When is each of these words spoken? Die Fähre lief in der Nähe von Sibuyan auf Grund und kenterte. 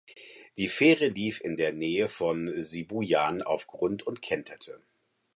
Die 0.57 0.67
Fähre 0.67 1.09
lief 1.09 1.41
in 1.41 1.57
der 1.57 1.73
Nähe 1.73 2.07
von 2.09 2.59
Sibuyan 2.59 3.43
auf 3.43 3.67
Grund 3.67 4.01
und 4.01 4.23
kenterte. 4.23 4.81